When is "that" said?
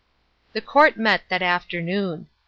1.29-1.43